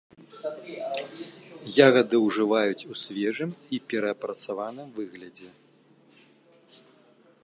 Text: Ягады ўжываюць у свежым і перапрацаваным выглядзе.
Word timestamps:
Ягады 1.87 2.15
ўжываюць 2.21 2.87
у 2.95 2.97
свежым 3.03 3.51
і 3.77 3.81
перапрацаваным 3.93 4.89
выглядзе. 4.99 5.51